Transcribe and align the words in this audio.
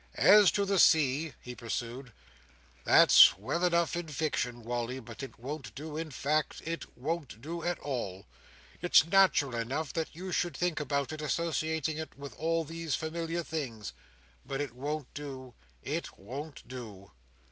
"As 0.15 0.49
to 0.53 0.65
the 0.65 0.79
Sea," 0.79 1.33
he 1.39 1.53
pursued, 1.53 2.11
"that's 2.85 3.37
well 3.37 3.63
enough 3.63 3.95
in 3.95 4.07
fiction, 4.07 4.63
Wally, 4.63 4.99
but 4.99 5.21
it 5.21 5.37
won't 5.37 5.75
do 5.75 5.95
in 5.95 6.09
fact: 6.09 6.59
it 6.65 6.97
won't 6.97 7.39
do 7.39 7.61
at 7.61 7.77
all. 7.77 8.25
It's 8.81 9.05
natural 9.05 9.53
enough 9.53 9.93
that 9.93 10.15
you 10.15 10.31
should 10.31 10.57
think 10.57 10.79
about 10.79 11.11
it, 11.13 11.21
associating 11.21 11.97
it 11.99 12.17
with 12.17 12.33
all 12.39 12.63
these 12.63 12.95
familiar 12.95 13.43
things; 13.43 13.93
but 14.43 14.59
it 14.59 14.73
won't 14.73 15.13
do, 15.13 15.53
it 15.83 16.17
won't 16.17 16.67
do." 16.67 17.11